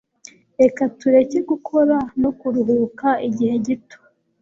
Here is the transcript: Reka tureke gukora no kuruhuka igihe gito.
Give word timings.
Reka 0.61 0.83
tureke 0.99 1.39
gukora 1.49 1.97
no 2.21 2.31
kuruhuka 2.39 3.07
igihe 3.27 3.53
gito. 3.65 3.97